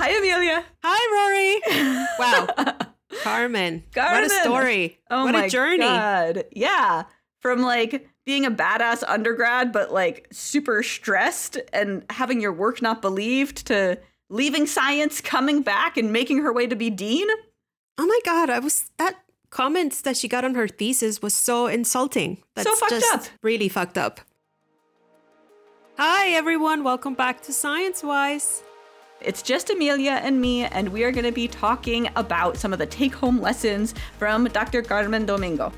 Hi, 0.00 0.12
Emili. 0.12 0.64
Hi, 0.82 1.62
Rori. 1.68 2.06
Wow. 2.18 2.46
Carmen. 3.22 3.84
Carmen. 3.94 4.22
What 4.22 4.24
a 4.24 4.30
story. 4.30 4.98
Oh 5.10 5.24
what 5.24 5.32
my 5.32 5.44
a 5.44 5.48
journey. 5.50 5.80
God. 5.80 6.44
Yeah. 6.52 7.02
From 7.40 7.60
like 7.60 8.08
being 8.24 8.46
a 8.46 8.50
badass 8.50 9.04
undergrad, 9.06 9.72
but 9.72 9.92
like 9.92 10.26
super 10.32 10.82
stressed 10.82 11.58
and 11.74 12.02
having 12.08 12.40
your 12.40 12.52
work 12.52 12.80
not 12.80 13.02
believed 13.02 13.66
to 13.66 13.98
leaving 14.30 14.66
science, 14.66 15.20
coming 15.20 15.60
back 15.60 15.98
and 15.98 16.10
making 16.10 16.38
her 16.38 16.52
way 16.52 16.66
to 16.66 16.76
be 16.76 16.88
dean. 16.88 17.28
Oh 17.98 18.06
my 18.06 18.20
God. 18.24 18.48
I 18.48 18.58
was 18.58 18.90
that 18.96 19.16
comment 19.50 20.00
that 20.04 20.16
she 20.16 20.28
got 20.28 20.46
on 20.46 20.54
her 20.54 20.66
thesis 20.66 21.20
was 21.20 21.34
so 21.34 21.66
insulting. 21.66 22.38
That's 22.56 22.70
fucked 22.70 22.90
just 22.90 23.14
up. 23.14 23.24
Really 23.42 23.68
fucked 23.68 23.98
up. 23.98 24.22
Hi, 25.98 26.28
everyone. 26.28 26.84
Welcome 26.84 27.12
back 27.12 27.42
to 27.42 27.52
Science 27.52 28.02
Wise. 28.02 28.62
It's 29.22 29.42
just 29.42 29.68
Emili 29.68 30.08
and 30.08 30.40
me, 30.40 30.64
and 30.64 30.88
we 30.88 31.04
are 31.04 31.12
going 31.12 31.26
to 31.26 31.32
be 31.32 31.46
talking 31.46 32.08
about 32.16 32.56
some 32.56 32.72
of 32.72 32.78
the 32.78 32.86
take 32.86 33.14
home 33.14 33.38
lessons 33.38 33.94
from 34.18 34.44
Dr. 34.44 34.80
Carmen 34.80 35.26
Domingo. 35.26 35.72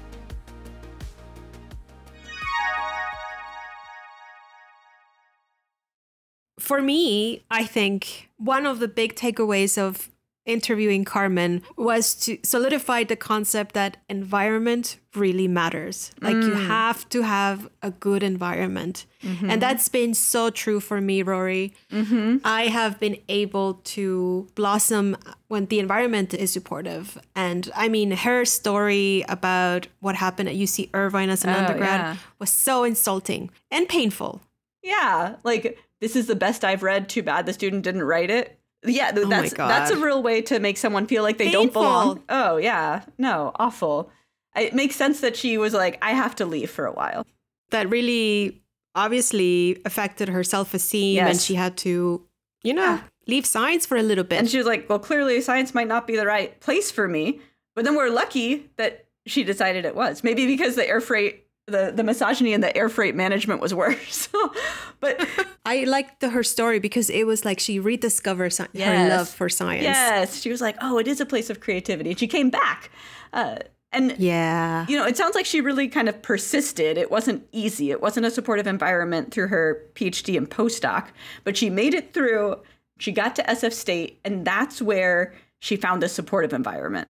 For 6.60 6.80
me, 6.80 7.42
I 7.50 7.64
think 7.64 8.30
one 8.36 8.64
of 8.64 8.78
the 8.78 8.86
big 8.86 9.16
takeaways 9.16 9.76
of 9.76 10.11
interviewing 10.44 11.04
Carmen 11.04 11.62
was 11.76 12.14
to 12.14 12.38
solidify 12.42 13.04
the 13.04 13.16
concept 13.16 13.74
that 13.74 13.98
environment 14.08 14.98
really 15.14 15.46
matters. 15.46 16.10
Like 16.20 16.34
you 16.34 16.54
mm. 16.54 16.66
have 16.66 17.08
to 17.10 17.22
have 17.22 17.68
a 17.82 17.90
good 17.90 18.22
environment. 18.22 19.06
Mm-hmm. 19.22 19.50
And 19.50 19.62
that's 19.62 19.88
been 19.88 20.14
so 20.14 20.50
true 20.50 20.80
for 20.80 21.00
me, 21.00 21.22
Rori. 21.22 21.74
Mm-hmm. 21.92 22.38
I 22.44 22.66
have 22.68 22.98
been 22.98 23.18
able 23.28 23.74
to 23.74 24.48
blossom 24.54 25.16
when 25.48 25.66
the 25.66 25.78
environment 25.78 26.34
is 26.34 26.52
supportive. 26.52 27.18
And 27.36 27.70
I 27.76 27.88
mean, 27.88 28.10
her 28.10 28.44
story 28.44 29.24
about 29.28 29.86
what 30.00 30.16
happened 30.16 30.48
at 30.48 30.56
UC 30.56 30.90
Irvine 30.94 31.30
as 31.30 31.44
an 31.44 31.50
Oh, 31.50 31.58
undergrad 31.58 32.00
yeah. 32.00 32.16
was 32.38 32.50
so 32.50 32.84
insulting 32.84 33.50
and 33.70 33.88
painful. 33.88 34.40
Yeah, 34.82 35.36
like 35.44 35.78
this 36.00 36.16
is 36.16 36.26
the 36.26 36.34
best 36.34 36.64
I've 36.64 36.82
read. 36.82 37.08
Too 37.08 37.22
bad 37.22 37.46
the 37.46 37.52
student 37.52 37.84
didn't 37.84 38.02
write 38.02 38.30
it. 38.30 38.58
Yeah, 38.84 39.10
th- 39.12 39.26
Oh 39.26 39.28
that's 39.28 39.52
that's 39.54 39.90
a 39.90 39.96
real 39.96 40.22
way 40.22 40.42
to 40.42 40.58
make 40.58 40.76
someone 40.76 41.06
feel 41.06 41.22
like 41.22 41.38
they 41.38 41.50
don't 41.50 41.72
belong. 41.72 42.22
Oh 42.28 42.56
yeah, 42.56 43.04
no, 43.18 43.52
awful. 43.56 44.10
It 44.56 44.74
makes 44.74 44.96
sense 44.96 45.20
that 45.20 45.36
she 45.36 45.56
was 45.56 45.72
like, 45.72 45.98
I 46.02 46.10
have 46.12 46.34
to 46.36 46.44
leave 46.46 46.70
for 46.70 46.84
a 46.86 46.92
while. 46.92 47.26
that 47.70 47.88
really 47.88 48.62
obviously 48.94 49.80
affected 49.86 50.28
her 50.28 50.44
self-esteem 50.44 51.18
and 51.18 51.40
she 51.40 51.54
had 51.54 51.76
to 51.78 52.22
you 52.62 52.74
know 52.74 53.00
leave 53.26 53.46
science 53.46 53.86
for 53.86 53.96
a 53.96 54.02
little 54.02 54.24
bit 54.24 54.38
And 54.38 54.48
she 54.50 54.58
was 54.58 54.66
like, 54.66 54.88
Well, 54.88 54.98
clearly 54.98 55.40
science 55.40 55.74
might 55.74 55.88
not 55.88 56.06
be 56.06 56.16
the 56.16 56.26
right 56.26 56.58
place 56.60 56.90
for 56.90 57.08
me. 57.08 57.40
But 57.74 57.84
then 57.86 57.96
we're 57.96 58.10
lucky 58.10 58.68
that 58.76 59.06
she 59.24 59.44
decided 59.44 59.84
it 59.86 59.94
was. 59.96 60.22
Maybe 60.22 60.46
because 60.46 60.74
the 60.74 60.86
air 60.86 61.00
freight, 61.00 61.46
the 61.66 61.92
the 61.94 62.02
misogyny 62.02 62.52
and 62.52 62.62
the 62.62 62.76
air 62.76 62.88
freight 62.88 63.14
management 63.14 63.60
was 63.60 63.72
worse. 63.72 64.28
but 65.00 65.26
i 65.64 65.84
liked 65.84 66.20
the, 66.20 66.30
her 66.30 66.42
story 66.42 66.78
because 66.80 67.08
it 67.08 67.24
was 67.26 67.44
like 67.44 67.60
she 67.60 67.78
rediscovered 67.78 68.52
sci- 68.52 68.66
her 68.82 69.08
love 69.08 69.28
for 69.28 69.48
science 69.48 69.84
yes, 69.84 70.40
she 70.40 70.50
was 70.50 70.60
like, 70.60 70.76
Oh, 70.80 70.98
it 70.98 71.06
is 71.06 71.20
a 71.20 71.26
place 71.26 71.50
of 71.50 71.60
creativity. 71.60 72.10
And 72.10 72.18
she 72.18 72.26
came 72.26 72.50
back. 72.50 72.90
Uh, 73.32 73.56
and 73.92 74.14
yeah 74.18 74.86
you 74.88 74.96
know, 74.96 75.06
it 75.06 75.16
sounds 75.16 75.34
like 75.34 75.46
she 75.46 75.60
really 75.60 75.86
kind 75.88 76.08
of 76.08 76.20
persisted. 76.22 76.96
It 76.98 77.10
wasn't 77.10 77.46
easy. 77.52 77.90
It 77.90 78.00
wasn't 78.00 78.26
a 78.26 78.30
supportive 78.30 78.66
environment 78.66 79.32
through 79.32 79.48
her 79.48 79.86
PhD 79.94 80.36
and 80.36 80.50
postdoc, 80.50 81.08
but 81.44 81.56
she 81.56 81.70
made 81.70 81.94
it 81.94 82.12
through. 82.14 82.56
She 82.98 83.12
got 83.12 83.36
to 83.36 83.42
SF 83.42 83.72
State, 83.72 84.18
and 84.24 84.44
that's 84.44 84.80
where 84.82 85.34
she 85.60 85.76
found 85.76 86.02
a 86.02 86.08
supportive 86.08 86.52
environment. 86.52 87.06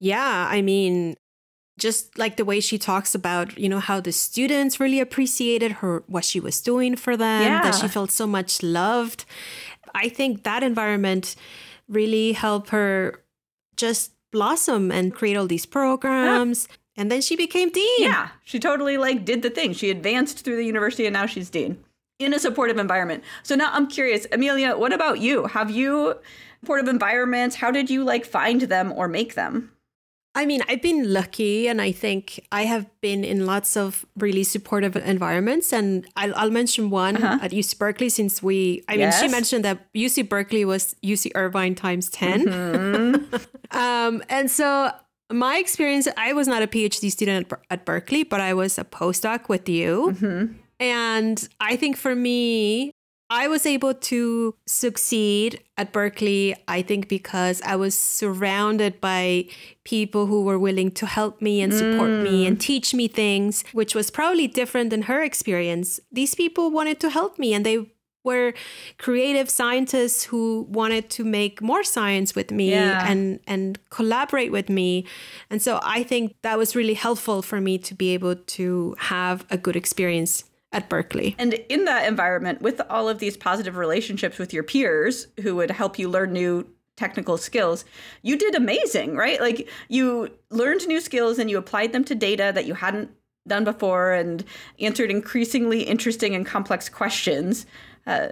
yeah 0.00 0.46
i 0.50 0.62
mean 0.62 1.16
just 1.78 2.18
like 2.18 2.36
the 2.36 2.44
way 2.44 2.60
she 2.60 2.76
talks 2.78 3.14
about 3.14 3.56
you 3.58 3.68
know 3.68 3.80
how 3.80 4.00
the 4.00 4.12
students 4.12 4.80
really 4.80 5.00
appreciated 5.00 5.72
her 5.80 6.02
what 6.06 6.24
she 6.24 6.40
was 6.40 6.60
doing 6.60 6.96
for 6.96 7.16
them 7.16 7.42
that 7.62 7.74
she 7.80 7.88
felt 7.88 8.10
so 8.10 8.26
much 8.26 8.62
loved 8.62 9.24
i 9.94 10.08
think 10.08 10.42
that 10.42 10.62
environment 10.62 11.36
really 11.88 12.32
helped 12.32 12.70
her 12.70 13.22
just 13.76 14.12
blossom 14.32 14.90
and 14.90 15.14
create 15.14 15.36
all 15.36 15.46
these 15.46 15.66
programs 15.66 16.68
and 16.96 17.10
then 17.12 17.20
she 17.20 17.36
became 17.36 17.70
dean 17.70 18.00
Yeah, 18.00 18.28
she 18.44 18.58
totally 18.58 18.96
like 18.98 19.24
did 19.24 19.42
the 19.42 19.50
thing. 19.50 19.72
She 19.72 19.88
advanced 19.90 20.44
through 20.44 20.56
the 20.56 20.64
university, 20.64 21.06
and 21.06 21.12
now 21.14 21.26
she's 21.26 21.48
dean 21.48 21.78
in 22.18 22.34
a 22.34 22.40
supportive 22.40 22.76
environment. 22.76 23.22
So 23.44 23.54
now 23.54 23.70
I'm 23.72 23.86
curious, 23.86 24.26
Emili, 24.32 24.76
what 24.76 24.92
about 24.92 25.20
you? 25.20 25.46
Have 25.46 25.70
you 25.70 26.16
supportive 26.60 26.88
environments? 26.88 27.54
How 27.54 27.70
did 27.70 27.88
you 27.88 28.02
like 28.02 28.24
find 28.26 28.62
them 28.62 28.92
or 28.92 29.06
make 29.06 29.34
them? 29.34 29.70
I 30.38 30.46
mean, 30.46 30.62
I've 30.68 30.80
been 30.80 31.12
lucky, 31.12 31.66
and 31.66 31.82
I 31.82 31.90
think 31.90 32.46
I 32.52 32.62
have 32.62 32.86
been 33.00 33.24
in 33.24 33.44
lots 33.44 33.76
of 33.76 34.06
really 34.16 34.44
supportive 34.44 34.94
environments. 34.94 35.72
And 35.72 36.06
I'll, 36.14 36.32
I'll 36.36 36.50
mention 36.52 36.90
one 36.90 37.16
uh-huh. 37.16 37.40
at 37.42 37.50
UC 37.50 37.76
Berkeley 37.76 38.08
since 38.08 38.40
we, 38.40 38.84
I 38.86 38.96
mean, 38.96 39.10
she 39.18 39.26
mentioned 39.26 39.64
that 39.64 39.92
UC 39.94 40.28
Berkeley 40.28 40.64
was 40.64 40.94
UC 41.02 41.32
Irvine 41.34 41.74
times 41.74 42.08
10. 42.10 42.44
Mm-hmm. 42.46 43.36
um, 43.76 44.22
and 44.28 44.48
so 44.48 44.92
my 45.32 45.58
experience, 45.58 46.06
I 46.16 46.32
was 46.34 46.46
not 46.46 46.62
a 46.62 46.68
PhD 46.68 47.10
student 47.10 47.52
at, 47.52 47.60
at 47.68 47.84
Berkeley, 47.84 48.22
but 48.22 48.40
I 48.40 48.54
was 48.54 48.78
a 48.78 48.84
postdoc 48.84 49.48
with 49.48 49.68
you. 49.68 50.14
Mm-hmm. 50.14 50.52
And 50.78 51.48
I 51.58 51.74
think 51.74 51.96
for 51.96 52.14
me, 52.14 52.92
I 53.30 53.46
was 53.46 53.66
able 53.66 53.92
to 53.92 54.54
succeed 54.66 55.60
at 55.76 55.92
Berkeley, 55.92 56.56
I 56.66 56.80
think 56.80 57.08
because 57.08 57.60
I 57.62 57.76
was 57.76 57.94
surrounded 57.94 59.00
by 59.00 59.46
people 59.84 60.26
who 60.26 60.44
were 60.44 60.58
willing 60.58 60.90
to 60.92 61.06
help 61.06 61.42
me 61.42 61.60
and 61.60 61.72
support 61.72 62.10
me 62.10 62.46
and 62.46 62.56
mm. 62.56 62.60
teach 62.60 62.94
me 62.94 63.06
things, 63.06 63.64
which 63.72 63.94
was 63.94 64.10
probably 64.10 64.46
different 64.46 64.90
than 64.90 65.02
her 65.02 65.22
experience. 65.22 66.00
These 66.10 66.34
people 66.34 66.70
wanted 66.70 67.00
to 67.00 67.10
help 67.10 67.38
me 67.38 67.52
and 67.52 67.66
they 67.66 67.86
were 68.24 68.52
creative 68.98 69.48
scientists 69.48 70.24
who 70.24 70.66
wanted 70.68 71.08
to 71.10 71.24
make 71.24 71.62
more 71.62 71.84
science 71.84 72.34
with 72.34 72.50
me 72.50 72.70
Yeah. 72.70 73.10
and 73.10 73.40
and 73.46 73.78
collaborate 73.90 74.52
with 74.52 74.68
me. 74.68 75.06
And 75.50 75.62
so 75.62 75.80
I 75.82 76.02
think 76.02 76.34
that 76.42 76.58
was 76.58 76.74
really 76.74 76.94
helpful 76.94 77.42
for 77.42 77.60
me 77.60 77.78
to 77.78 77.94
be 77.94 78.14
able 78.14 78.36
to 78.58 78.96
have 78.98 79.46
a 79.50 79.56
good 79.56 79.76
experience 79.76 80.44
at 80.72 80.88
Berkeley. 80.88 81.34
And 81.38 81.54
in 81.68 81.84
that 81.86 82.06
environment, 82.06 82.60
with 82.60 82.80
all 82.90 83.08
of 83.08 83.18
these 83.18 83.36
positive 83.36 83.76
relationships 83.76 84.38
with 84.38 84.52
your 84.52 84.62
peers 84.62 85.28
who 85.42 85.56
would 85.56 85.70
help 85.70 85.98
you 85.98 86.08
learn 86.08 86.32
new 86.32 86.68
technical 86.96 87.38
skills, 87.38 87.84
you 88.22 88.36
did 88.36 88.54
amazing, 88.54 89.16
right? 89.16 89.40
Like 89.40 89.68
you 89.88 90.30
learned 90.50 90.86
new 90.86 91.00
skills 91.00 91.38
and 91.38 91.48
you 91.48 91.56
applied 91.56 91.92
them 91.92 92.04
to 92.04 92.14
data 92.14 92.52
that 92.54 92.66
you 92.66 92.74
hadn't 92.74 93.10
done 93.46 93.64
before 93.64 94.12
and 94.12 94.44
answered 94.78 95.10
increasingly 95.10 95.82
interesting 95.82 96.34
and 96.34 96.44
complex 96.44 96.88
questions. 96.88 97.64
Uh, 98.06 98.28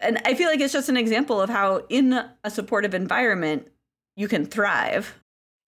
and 0.00 0.20
I 0.24 0.34
feel 0.34 0.48
like 0.48 0.60
it's 0.60 0.72
just 0.72 0.88
an 0.88 0.96
example 0.96 1.40
of 1.40 1.50
how, 1.50 1.82
in 1.88 2.12
a 2.44 2.50
supportive 2.50 2.94
environment, 2.94 3.68
you 4.16 4.28
can 4.28 4.46
thrive. 4.46 5.18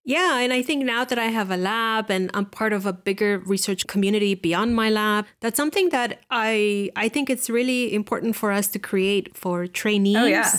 Yeah, 0.09 0.39
and 0.41 0.55
I 0.55 0.63
think 0.63 0.87
now 0.87 1.05
that 1.05 1.19
I 1.19 1.27
have 1.39 1.51
a 1.51 1.57
lab 1.59 2.11
and 2.11 2.31
I'm 2.33 2.47
part 2.47 2.73
of 2.73 2.87
a 2.87 2.95
bigger 2.95 3.33
research 3.55 3.87
community 3.87 4.35
beyond 4.35 4.75
my 4.75 4.89
lab, 4.89 5.27
that's 5.43 5.59
something 5.63 5.91
that 5.91 6.21
I 6.31 6.89
I 6.97 7.11
think 7.11 7.29
it's 7.29 7.51
really 7.51 7.93
important 7.93 8.35
for 8.35 8.51
us 8.51 8.69
to 8.75 8.79
create 8.79 9.37
for 9.37 9.67
trainees 9.67 10.17
Oh, 10.17 10.25
yeah. 10.25 10.51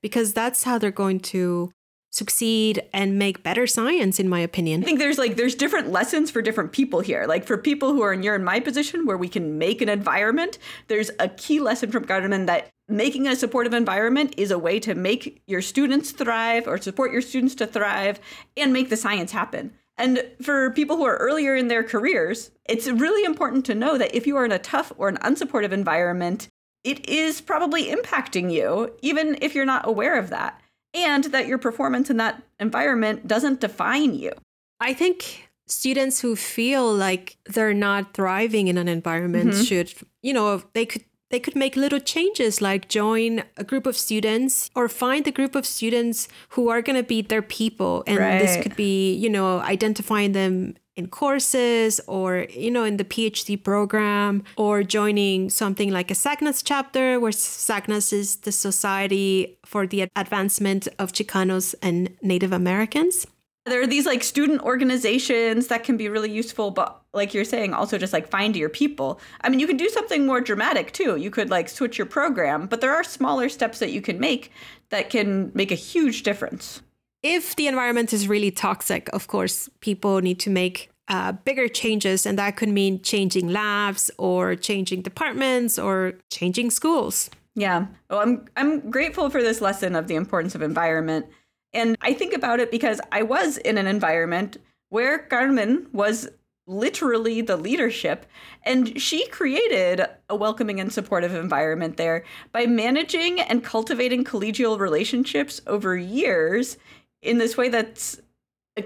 because 0.00 0.32
that's 0.32 0.60
how 0.64 0.78
they're 0.78 1.00
going 1.04 1.20
to 1.34 1.70
succeed 2.16 2.82
and 2.92 3.18
make 3.18 3.42
better 3.42 3.66
science 3.66 4.18
in 4.18 4.28
my 4.28 4.40
opinion. 4.40 4.82
I 4.82 4.86
think 4.86 4.98
there's 4.98 5.18
like 5.18 5.36
there's 5.36 5.54
different 5.54 5.90
lessons 5.90 6.30
for 6.30 6.42
different 6.42 6.72
people 6.72 7.00
here. 7.00 7.26
Like 7.26 7.44
for 7.44 7.58
people 7.58 7.92
who 7.92 8.02
are 8.02 8.12
in 8.12 8.22
your 8.22 8.34
and 8.34 8.44
my 8.44 8.60
position 8.60 9.06
where 9.06 9.18
we 9.18 9.28
can 9.28 9.58
make 9.58 9.80
an 9.82 9.88
environment, 9.88 10.58
there's 10.88 11.10
a 11.18 11.28
key 11.28 11.60
lesson 11.60 11.90
from 11.90 12.04
Carmen 12.04 12.46
that 12.46 12.70
making 12.88 13.26
a 13.26 13.36
supportive 13.36 13.74
environment 13.74 14.34
is 14.36 14.50
a 14.50 14.58
way 14.58 14.80
to 14.80 14.94
make 14.94 15.42
your 15.46 15.60
students 15.60 16.12
thrive 16.12 16.66
or 16.66 16.78
support 16.78 17.12
your 17.12 17.22
students 17.22 17.54
to 17.56 17.66
thrive 17.66 18.20
and 18.56 18.72
make 18.72 18.88
the 18.88 18.96
science 18.96 19.32
happen. 19.32 19.72
And 19.98 20.22
for 20.42 20.70
people 20.70 20.96
who 20.96 21.04
are 21.04 21.16
earlier 21.16 21.56
in 21.56 21.68
their 21.68 21.82
careers, 21.82 22.50
it's 22.68 22.86
really 22.86 23.24
important 23.24 23.64
to 23.66 23.74
know 23.74 23.96
that 23.98 24.14
if 24.14 24.26
you 24.26 24.36
are 24.36 24.44
in 24.44 24.52
a 24.52 24.58
tough 24.58 24.92
or 24.98 25.08
an 25.08 25.16
unsupportive 25.18 25.72
environment, 25.72 26.48
it 26.84 27.08
is 27.08 27.40
probably 27.40 27.86
impacting 27.86 28.52
you, 28.52 28.92
even 29.02 29.38
if 29.40 29.54
you're 29.54 29.64
not 29.64 29.88
aware 29.88 30.18
of 30.18 30.30
that. 30.30 30.60
And 30.96 31.24
that 31.24 31.46
your 31.46 31.58
performance 31.58 32.08
in 32.10 32.16
that 32.16 32.42
environment 32.58 33.28
doesn't 33.28 33.60
define 33.60 34.14
you. 34.14 34.32
I 34.80 34.94
think 34.94 35.48
students 35.66 36.20
who 36.20 36.36
feel 36.36 36.92
like 36.92 37.36
they're 37.46 37.74
not 37.74 38.14
thriving 38.14 38.68
in 38.68 38.78
an 38.78 38.88
environment 38.88 39.50
Mm-hmm. 39.50 39.62
should, 39.62 39.92
you 40.22 40.32
know, 40.32 40.62
they 40.72 40.86
could 40.86 41.04
they 41.30 41.40
could 41.40 41.56
make 41.56 41.76
little 41.76 41.98
changes 41.98 42.60
like 42.60 42.88
join 42.88 43.42
a 43.56 43.64
group 43.64 43.86
of 43.86 43.96
students 43.96 44.70
or 44.74 44.88
find 44.88 45.26
a 45.26 45.32
group 45.32 45.54
of 45.54 45.66
students 45.66 46.28
who 46.50 46.68
are 46.68 46.82
going 46.82 46.96
to 46.96 47.02
be 47.02 47.22
their 47.22 47.42
people 47.42 48.04
and 48.06 48.18
right. 48.18 48.38
this 48.40 48.56
could 48.62 48.76
be 48.76 49.14
you 49.14 49.28
know 49.28 49.60
identifying 49.60 50.32
them 50.32 50.74
in 50.94 51.06
courses 51.08 52.00
or 52.06 52.46
you 52.50 52.70
know 52.70 52.84
in 52.84 52.96
the 52.96 53.04
phd 53.04 53.62
program 53.62 54.42
or 54.56 54.82
joining 54.82 55.50
something 55.50 55.90
like 55.90 56.10
a 56.10 56.14
SACNAS 56.14 56.62
chapter 56.64 57.20
where 57.20 57.32
SACNAS 57.32 58.12
is 58.12 58.36
the 58.36 58.52
society 58.52 59.58
for 59.64 59.86
the 59.86 60.08
advancement 60.16 60.88
of 60.98 61.12
chicanos 61.12 61.74
and 61.82 62.10
native 62.22 62.52
americans 62.52 63.26
there 63.66 63.82
are 63.82 63.86
these 63.86 64.06
like 64.06 64.22
student 64.22 64.62
organizations 64.62 65.66
that 65.66 65.84
can 65.84 65.96
be 65.96 66.08
really 66.08 66.30
useful 66.30 66.70
but 66.70 67.02
like 67.16 67.34
you're 67.34 67.44
saying 67.44 67.74
also 67.74 67.98
just 67.98 68.12
like 68.12 68.28
find 68.28 68.54
your 68.54 68.68
people. 68.68 69.20
I 69.40 69.48
mean 69.48 69.58
you 69.58 69.66
can 69.66 69.76
do 69.76 69.88
something 69.88 70.26
more 70.26 70.40
dramatic 70.40 70.92
too. 70.92 71.16
You 71.16 71.30
could 71.30 71.50
like 71.50 71.68
switch 71.68 71.98
your 71.98 72.06
program 72.06 72.66
but 72.66 72.80
there 72.80 72.94
are 72.94 73.02
smaller 73.02 73.48
steps 73.48 73.78
that 73.80 73.90
you 73.90 74.00
can 74.00 74.20
make 74.20 74.52
that 74.90 75.10
can 75.10 75.50
make 75.54 75.72
a 75.72 75.76
huge 75.76 76.22
difference. 76.22 76.82
If 77.22 77.56
the 77.56 77.66
environment 77.66 78.12
is 78.12 78.28
really 78.28 78.50
toxic 78.50 79.08
of 79.12 79.26
course 79.26 79.68
people 79.80 80.20
need 80.20 80.38
to 80.40 80.50
make 80.50 80.90
uh, 81.08 81.32
bigger 81.32 81.68
changes 81.68 82.26
and 82.26 82.38
that 82.38 82.56
could 82.56 82.68
mean 82.68 83.00
changing 83.00 83.48
labs 83.48 84.10
or 84.18 84.56
changing 84.56 85.02
departments 85.02 85.78
or 85.78 86.14
changing 86.30 86.70
schools. 86.70 87.30
Yeah. 87.54 87.86
Well 88.10 88.20
i'm 88.20 88.44
i'm 88.56 88.90
grateful 88.90 89.30
for 89.30 89.42
this 89.42 89.60
lesson 89.60 89.96
of 89.96 90.06
the 90.06 90.14
importance 90.14 90.54
of 90.54 90.62
environment. 90.62 91.26
And 91.72 91.96
I 92.00 92.14
think 92.14 92.32
about 92.32 92.60
it 92.60 92.70
because 92.70 93.00
I 93.12 93.22
was 93.22 93.58
in 93.58 93.76
an 93.76 93.86
environment 93.86 94.56
where 94.88 95.18
Carmen 95.18 95.86
was 95.92 96.28
literally 96.66 97.40
the 97.40 97.56
leadership. 97.56 98.26
And 98.62 99.00
she 99.00 99.26
created 99.28 100.04
a 100.28 100.36
welcoming 100.36 100.80
and 100.80 100.92
supportive 100.92 101.34
environment 101.34 101.96
there 101.96 102.24
by 102.52 102.66
managing 102.66 103.40
and 103.40 103.62
cultivating 103.62 104.24
collegial 104.24 104.78
relationships 104.78 105.60
over 105.66 105.96
years 105.96 106.76
in 107.22 107.38
this 107.38 107.56
way 107.56 107.68
that's 107.68 108.20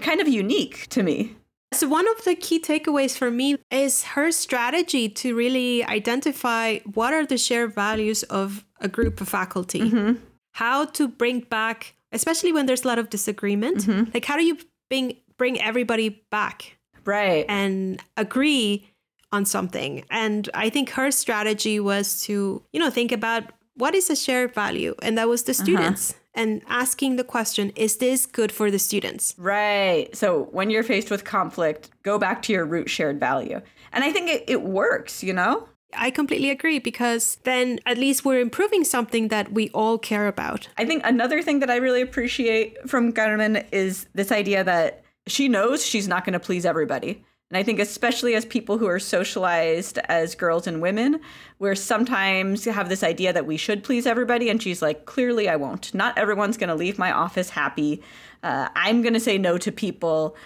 kind 0.01 0.21
of 0.21 0.27
unique 0.27 0.87
to 0.87 1.03
me. 1.03 1.35
So, 1.73 1.87
one 1.87 2.07
of 2.09 2.25
the 2.25 2.35
key 2.35 2.59
takeaways 2.59 3.17
for 3.17 3.31
me 3.31 3.57
is 3.71 4.03
her 4.03 4.31
strategy 4.31 5.07
to 5.07 5.33
really 5.33 5.85
identify 5.85 6.79
what 6.79 7.13
are 7.13 7.25
the 7.25 7.37
shared 7.37 7.73
values 7.73 8.23
of 8.23 8.65
a 8.81 8.89
group 8.89 9.21
of 9.21 9.29
faculty, 9.29 9.79
mm-hmm. 9.79 10.21
how 10.53 10.83
to 10.85 11.07
bring 11.07 11.39
back 11.39 11.95
especially 12.11 12.51
when 12.51 12.65
there's 12.65 12.83
a 12.83 12.87
lot 12.87 12.99
of 12.99 13.09
disagreement. 13.09 13.79
Mm-hmm. 13.79 14.11
Like, 14.13 14.25
how 14.25 14.37
do 14.37 14.43
you 14.43 14.57
bring 14.89 15.17
bring 15.37 15.59
everybody 15.59 16.23
back, 16.29 16.77
right, 17.05 17.45
and 17.47 18.01
agree 18.17 18.89
on 19.31 19.45
something? 19.45 20.03
And 20.09 20.49
I 20.53 20.69
think 20.69 20.91
her 20.91 21.11
strategy 21.11 21.79
was 21.79 22.21
to, 22.23 22.63
you 22.71 22.79
know, 22.79 22.89
think 22.89 23.11
about 23.11 23.43
what 23.75 23.95
is 23.95 24.09
a 24.09 24.15
shared 24.15 24.53
value, 24.53 24.95
and 25.01 25.17
that 25.17 25.27
was 25.27 25.43
the 25.43 25.51
uh-huh. 25.51 25.63
students. 25.63 26.11
Uh-huh. 26.11 26.17
And 26.33 26.61
asking 26.67 27.17
the 27.17 27.25
question, 27.25 27.71
is 27.75 27.97
this 27.97 28.25
good 28.25 28.53
for 28.53 28.71
the 28.71 28.79
students? 28.79 29.35
Right. 29.37 30.15
So 30.15 30.43
when 30.51 30.69
you're 30.69 30.81
faced 30.81 31.11
with 31.11 31.25
conflict, 31.25 31.89
go 32.03 32.17
back 32.17 32.41
to 32.43 32.53
your 32.53 32.63
root 32.63 32.89
shared 32.89 33.19
value. 33.19 33.59
And 33.91 34.05
I 34.05 34.13
think 34.13 34.29
it, 34.29 34.45
it 34.47 34.61
works, 34.61 35.23
you 35.23 35.33
know? 35.33 35.67
I 35.93 36.09
completely 36.09 36.49
agree 36.49 36.79
because 36.79 37.37
then 37.43 37.79
at 37.85 37.97
least 37.97 38.23
we're 38.23 38.39
improving 38.39 38.85
something 38.85 39.27
that 39.27 39.51
we 39.51 39.69
all 39.71 39.97
care 39.97 40.27
about. 40.27 40.69
I 40.77 40.85
think 40.85 41.05
another 41.05 41.41
thing 41.41 41.59
that 41.59 41.69
I 41.69 41.75
really 41.75 42.01
appreciate 42.01 42.77
from 42.89 43.11
Carmen 43.11 43.57
is 43.73 44.05
this 44.13 44.31
idea 44.31 44.63
that 44.63 45.00
she 45.27 45.47
knows 45.47 45.85
she's 45.85 46.07
not 46.07 46.25
going 46.25 46.33
to 46.33 46.39
please 46.39 46.65
everybody. 46.65 47.23
And 47.51 47.57
I 47.57 47.63
think, 47.63 47.79
especially 47.79 48.33
as 48.33 48.45
people 48.45 48.77
who 48.77 48.87
are 48.87 48.97
socialized 48.97 49.97
as 50.05 50.35
girls 50.35 50.67
and 50.67 50.81
women, 50.81 51.19
we're 51.59 51.75
sometimes 51.75 52.63
have 52.63 52.87
this 52.87 53.03
idea 53.03 53.33
that 53.33 53.45
we 53.45 53.57
should 53.57 53.83
please 53.83 54.07
everybody. 54.07 54.49
And 54.49 54.63
she's 54.63 54.81
like, 54.81 55.05
clearly, 55.05 55.49
I 55.49 55.57
won't. 55.57 55.93
Not 55.93 56.17
everyone's 56.17 56.55
going 56.55 56.69
to 56.69 56.75
leave 56.75 56.97
my 56.97 57.11
office 57.11 57.49
happy. 57.49 58.01
Uh, 58.41 58.69
I'm 58.73 59.01
going 59.01 59.15
to 59.15 59.19
say 59.19 59.37
no 59.37 59.57
to 59.57 59.71
people. 59.71 60.37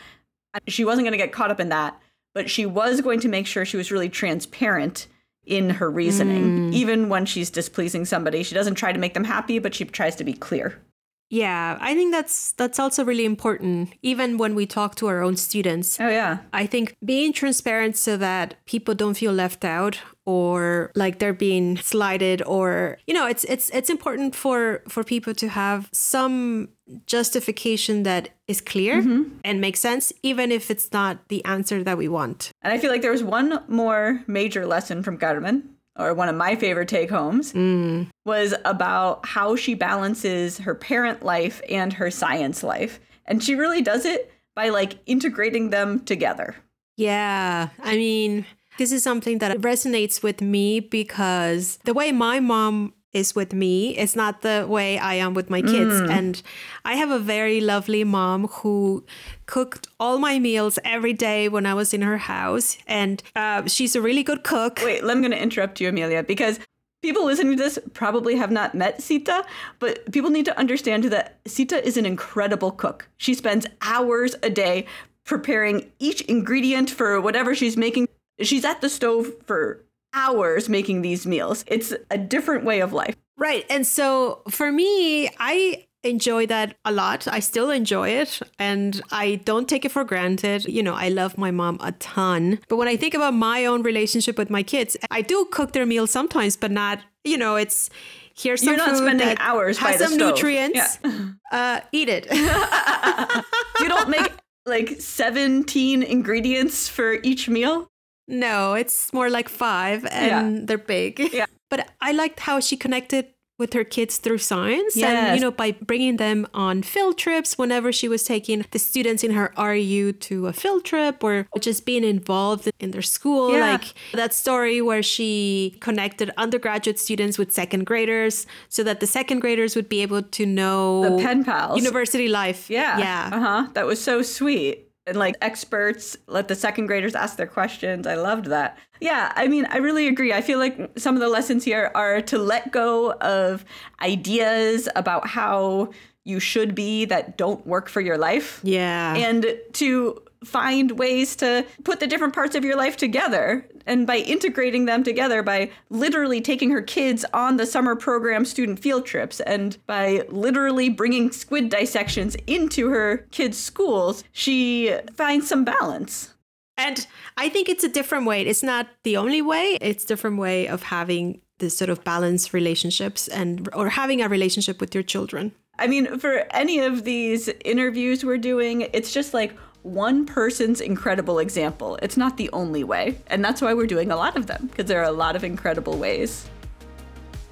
She 0.68 0.84
wasn't 0.84 1.06
going 1.06 1.12
to 1.12 1.24
get 1.24 1.32
caught 1.32 1.52
up 1.52 1.60
in 1.60 1.70
that, 1.70 2.02
but 2.34 2.50
she 2.50 2.66
was 2.66 3.02
going 3.02 3.20
to 3.20 3.28
make 3.28 3.46
sure 3.46 3.66
she 3.66 3.78
was 3.78 3.92
really 3.92 4.10
transparent 4.10 5.06
in 5.46 5.70
her 5.70 5.92
reasoning. 5.92 6.72
Mm. 6.72 6.74
Even 6.74 7.10
when 7.10 7.28
she's 7.28 7.52
displeasing 7.52 8.06
somebody, 8.06 8.42
she 8.42 8.56
doesn't 8.56 8.76
try 8.76 8.92
to 8.92 9.00
make 9.00 9.14
them 9.14 9.26
happy, 9.26 9.60
but 9.60 9.76
she 9.76 9.86
tries 9.86 10.16
to 10.16 10.24
be 10.24 10.34
clear. 10.34 10.82
Yeah, 11.30 11.78
I 11.82 11.96
think 11.96 12.12
that's 12.12 12.52
that's 12.54 12.80
also 12.80 13.04
really 13.04 13.26
important 13.26 13.94
even 14.02 14.38
when 14.38 14.54
we 14.54 14.66
talk 14.66 14.96
to 14.96 15.08
our 15.08 15.22
own 15.22 15.38
students. 15.38 16.00
Oh 16.00 16.08
yeah. 16.08 16.40
I 16.54 16.66
think 16.66 16.96
being 17.04 17.34
transparent 17.34 17.98
so 17.98 18.16
that 18.18 18.56
people 18.66 18.94
don't 18.94 19.16
feel 19.16 19.34
left 19.34 19.66
out 19.66 20.00
or 20.26 20.92
like 20.96 21.20
they're 21.20 21.34
being 21.34 21.78
slighted 21.78 22.44
or 22.44 22.98
you 23.08 23.14
know, 23.14 23.28
it's 23.28 23.44
it's 23.46 23.70
it's 23.72 23.90
important 23.90 24.36
for 24.36 24.84
for 24.88 25.04
people 25.04 25.34
to 25.36 25.50
have 25.50 25.90
some 25.92 26.70
justification 27.08 28.04
that 28.04 28.30
is 28.48 28.62
clear 28.62 29.02
mm-hmm. 29.02 29.24
and 29.44 29.60
makes 29.60 29.80
sense 29.80 30.14
even 30.22 30.52
if 30.52 30.70
it's 30.70 30.92
not 30.94 31.28
the 31.30 31.44
answer 31.46 31.84
that 31.84 31.98
we 31.98 32.08
want. 32.08 32.52
And 32.62 32.72
I 32.72 32.78
feel 32.78 32.92
like 32.92 33.02
there 33.02 33.12
was 33.12 33.24
one 33.24 33.64
more 33.68 34.24
major 34.28 34.68
lesson 34.68 35.02
from 35.02 35.18
Carmen 35.18 35.76
or 35.98 36.14
one 36.14 36.30
of 36.30 36.36
my 36.36 36.56
favorite 36.56 36.90
take 36.90 37.10
homes, 37.10 37.54
mm. 37.54 38.08
was 38.26 38.54
about 38.66 39.26
how 39.26 39.56
she 39.56 39.74
balances 39.74 40.60
her 40.60 40.76
parent 40.76 41.24
life 41.24 41.62
and 41.70 41.94
her 41.94 42.12
science 42.12 42.64
life. 42.64 43.00
And 43.26 43.44
she 43.44 43.56
really 43.56 43.82
does 43.82 44.06
it 44.06 44.32
by 44.56 44.70
like 44.70 45.00
integrating 45.06 45.70
them 45.70 46.04
together. 46.06 46.56
Yeah. 46.98 47.70
I 47.82 47.96
mean, 47.96 48.46
this 48.78 48.92
is 48.92 49.04
something 49.04 49.40
that 49.40 49.58
resonates 49.58 50.24
with 50.24 50.42
me 50.42 50.80
because 50.80 51.78
the 51.86 51.94
way 51.94 52.12
my 52.12 52.40
mom 52.40 52.94
is 53.16 53.34
with 53.34 53.54
me. 53.54 53.98
It's 53.98 54.16
not 54.16 54.42
the 54.42 54.66
way 54.68 55.00
I 55.00 55.16
am 55.16 55.34
with 55.34 55.50
my 55.50 55.62
kids. 55.62 56.02
Mm. 56.02 56.10
And 56.10 56.42
I 56.84 56.96
have 56.96 57.10
a 57.10 57.18
very 57.18 57.62
lovely 57.62 58.04
mom 58.04 58.48
who 58.48 59.06
cooked 59.46 59.88
all 60.00 60.20
my 60.20 60.38
meals 60.38 60.78
every 60.84 61.14
day 61.14 61.48
when 61.48 61.66
I 61.66 61.74
was 61.74 61.94
in 61.94 62.02
her 62.02 62.18
house. 62.18 62.78
And 62.86 63.24
uh, 63.36 63.68
she's 63.68 63.96
a 63.96 64.02
really 64.02 64.22
good 64.22 64.44
cook. 64.44 64.82
Wait, 64.84 65.02
I'm 65.02 65.22
going 65.22 65.32
to 65.32 65.42
interrupt 65.42 65.80
you, 65.80 65.90
Emili, 65.90 66.28
because 66.28 66.60
people 67.02 67.26
listening 67.26 67.56
to 67.56 67.64
this 67.64 67.80
probably 67.94 68.36
have 68.36 68.52
not 68.52 68.76
met 68.76 69.02
Sita, 69.02 69.46
but 69.80 70.12
people 70.12 70.30
need 70.30 70.46
to 70.46 70.60
understand 70.60 71.06
that 71.06 71.40
Sita 71.48 71.86
is 71.88 71.98
an 71.98 72.06
incredible 72.06 72.72
cook. 72.72 73.08
She 73.18 73.34
spends 73.34 73.66
hours 73.82 74.36
a 74.44 74.50
day 74.50 74.86
preparing 75.24 75.92
each 76.00 76.22
ingredient 76.22 76.90
for 76.90 77.22
whatever 77.22 77.56
she's 77.56 77.78
making. 77.78 78.08
She's 78.42 78.66
at 78.66 78.82
the 78.82 78.90
stove 78.90 79.32
for 79.46 79.85
hours 80.16 80.70
making 80.70 81.02
these 81.02 81.28
meals. 81.28 81.64
It's 81.68 81.94
a 82.10 82.18
different 82.18 82.64
way 82.64 82.80
of 82.80 82.94
life. 82.94 83.16
Right. 83.38 83.66
And 83.70 83.86
so 83.86 84.42
for 84.50 84.72
me, 84.72 85.30
I 85.40 85.86
enjoy 86.06 86.46
that 86.46 86.76
a 86.86 86.92
lot. 86.92 87.28
I 87.28 87.40
still 87.40 87.70
enjoy 87.70 88.10
it 88.10 88.40
and 88.60 89.02
I 89.12 89.36
don't 89.44 89.68
take 89.68 89.84
it 89.86 89.92
for 89.92 90.04
granted. 90.04 90.66
You 90.66 90.84
know, 90.84 90.94
I 90.94 91.10
love 91.10 91.38
my 91.38 91.52
mom 91.52 91.78
a 91.82 91.92
ton. 91.94 92.60
But 92.70 92.78
when 92.78 92.88
I 92.88 92.96
think 92.96 93.14
about 93.14 93.34
my 93.34 93.66
own 93.66 93.84
relationship 93.84 94.38
with 94.38 94.50
my 94.50 94.64
kids, 94.64 94.96
I 95.12 95.22
do 95.22 95.48
cook 95.52 95.74
their 95.74 95.86
meals 95.86 96.12
sometimes, 96.12 96.56
but 96.56 96.72
not, 96.72 97.00
you 97.24 97.38
know, 97.38 97.56
it's 97.56 97.90
here's 98.36 98.62
some 98.62 98.70
You're 98.70 98.78
not 98.78 98.90
food 98.92 98.98
spending 98.98 99.28
that 99.28 99.38
hours 99.40 99.78
has 99.80 100.00
some 100.00 100.18
nutrients. 100.18 101.00
Yeah. 101.04 101.30
Uh, 101.52 101.80
eat 101.94 102.10
it. 102.10 102.26
you 103.80 103.88
don't 103.88 104.10
make 104.10 104.30
like 104.66 105.00
17 105.00 106.04
ingredients 106.04 106.90
for 106.90 107.14
each 107.24 107.48
meal? 107.48 107.88
No, 108.28 108.74
it's 108.74 109.14
more 109.14 109.30
like 109.30 109.50
five 109.50 110.06
and 110.06 110.58
yeah. 110.58 110.66
they're 110.66 110.78
big. 110.78 111.20
Yeah. 111.34 111.46
But 111.68 111.90
I 112.00 112.12
liked 112.12 112.42
how 112.42 112.60
she 112.60 112.78
connected 112.78 113.26
with 113.58 113.74
her 113.74 113.84
kids 113.84 114.18
through 114.18 114.38
science 114.38 114.98
yes. 114.98 115.16
and 115.16 115.36
you 115.36 115.42
know 115.42 115.52
by 115.52 115.72
bringing 115.72 116.18
them 116.18 116.46
on 116.54 116.84
field 116.84 117.18
trips 117.18 117.58
whenever 117.58 117.92
she 117.92 118.08
was 118.08 118.24
taking 118.24 118.66
the 118.72 118.80
students 118.80 119.24
in 119.24 119.32
her 119.32 119.54
REU 119.58 120.12
to 120.20 120.48
a 120.48 120.54
field 120.54 120.84
trip 120.84 121.24
or 121.24 121.48
just 121.60 121.86
being 121.86 122.04
involved 122.04 122.70
in 122.80 122.92
their 122.92 123.02
school 123.02 123.54
yeah. 123.54 123.72
like 123.72 123.94
that 124.14 124.34
story 124.34 124.82
where 124.82 125.02
she 125.02 125.78
connected 125.80 126.32
undergraduate 126.38 127.00
students 127.00 127.38
with 127.38 127.52
second 127.52 127.86
graders 127.86 128.46
so 128.68 128.84
that 128.84 129.00
the 129.00 129.08
second 129.08 129.40
graders 129.40 129.76
would 129.76 129.88
be 129.88 130.02
able 130.02 130.22
to 130.22 130.46
know 130.46 131.18
the 131.18 131.24
pen 131.24 131.44
pals 131.46 131.78
university 131.78 132.28
life 132.28 132.70
yeah 132.70 132.98
yeah 132.98 133.30
uh-huh 133.32 133.68
that 133.74 133.86
was 133.86 134.02
so 134.02 134.22
sweet 134.22 134.85
and 135.08 135.18
like 135.18 135.36
experts 135.42 136.18
let 136.28 136.48
the 136.48 136.56
second 136.56 136.88
graders 136.88 137.16
ask 137.16 137.38
their 137.38 137.48
questions. 137.48 138.08
I 138.08 138.16
loved 138.16 138.46
that. 138.46 138.78
Yeah, 139.00 139.32
I 139.36 139.48
mean, 139.48 139.66
I 139.70 139.78
really 139.78 140.08
agree. 140.08 140.34
I 140.34 140.42
feel 140.42 140.60
like 140.60 140.98
some 140.98 141.16
of 141.16 141.22
the 141.22 141.30
lessons 141.30 141.64
here 141.64 141.92
are 141.94 142.22
to 142.22 142.38
let 142.38 142.72
go 142.72 143.14
of 143.14 143.66
ideas 144.02 144.90
about 144.96 145.28
how 145.28 145.92
you 146.24 146.40
should 146.40 146.74
be 146.74 147.06
that 147.06 147.38
don't 147.38 147.66
work 147.68 147.88
for 147.88 148.02
your 148.02 148.18
life. 148.18 148.60
Yeah. 148.64 149.16
And 149.16 149.46
to 149.74 150.22
find 150.44 150.92
ways 150.92 151.36
to 151.38 151.66
put 151.84 152.00
the 152.00 152.08
different 152.08 152.34
parts 152.34 152.56
of 152.56 152.64
your 152.64 152.76
life 152.76 152.98
together. 152.98 153.68
And 153.86 154.08
by 154.08 154.18
integrating 154.18 154.86
them 154.86 155.04
together, 155.04 155.44
by 155.44 155.72
literally 155.90 156.42
taking 156.42 156.72
her 156.72 156.82
kids 156.82 157.26
on 157.34 157.58
the 157.58 157.66
summer 157.66 157.96
program 157.96 158.46
student 158.46 158.80
field 158.80 159.06
trips, 159.06 159.40
and 159.42 159.78
by 159.86 160.26
literally 160.30 160.90
bringing 160.90 161.32
squid 161.32 161.70
dissections 161.70 162.36
into 162.48 162.90
her 162.90 163.28
kids' 163.32 163.58
schools, 163.58 164.24
she 164.32 164.96
finds 165.14 165.48
some 165.48 165.64
balance. 165.64 166.34
And 166.78 167.08
I 167.38 167.50
think 167.50 167.70
it's 167.70 167.84
a 167.84 167.90
different 167.90 168.26
way. 168.26 168.42
It's 168.42 168.64
not 168.64 168.88
the 169.04 169.18
only 169.18 169.42
way. 169.42 169.78
It's 169.82 170.04
a 170.04 170.08
different 170.08 170.38
way 170.38 170.68
of 170.68 170.84
having 170.84 171.42
this 171.60 171.78
sort 171.78 171.90
of 171.90 172.04
balanced 172.04 172.54
relationships 172.54 173.28
and 173.28 173.70
or 173.74 173.90
having 173.90 174.22
a 174.22 174.28
relationship 174.28 174.82
with 174.82 174.94
your 174.94 175.04
children. 175.04 175.54
I 175.78 175.88
mean, 175.88 176.20
for 176.20 176.46
any 176.52 176.80
of 176.80 177.04
these 177.04 177.50
interviews 177.64 178.24
we're 178.24 178.38
doing, 178.38 178.82
it's 178.94 179.14
just 179.14 179.34
like 179.34 179.56
one 179.86 180.26
person's 180.26 180.82
incredible 180.82 181.38
example. 181.38 182.00
It's 182.02 182.18
not 182.18 182.38
the 182.38 182.50
only 182.54 182.84
way. 182.84 183.20
And 183.28 183.46
that's 183.46 183.62
why 183.62 183.76
we're 183.76 183.86
doing 183.86 184.10
a 184.10 184.16
lot 184.16 184.36
of 184.36 184.48
them, 184.48 184.66
because 184.68 184.88
there 184.88 185.00
are 185.00 185.06
a 185.06 185.12
lot 185.12 185.36
of 185.36 185.44
incredible 185.44 185.98
ways. 185.98 186.50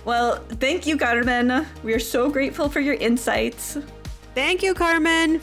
Well, 0.04 0.44
thank 0.50 0.88
you, 0.88 0.98
Carmen. 0.98 1.66
We 1.84 1.94
are 1.94 2.00
so 2.00 2.32
grateful 2.32 2.70
for 2.70 2.80
your 2.80 2.96
insights. 2.96 3.78
Thank 4.34 4.64
you, 4.64 4.74
Carmen. 4.74 5.42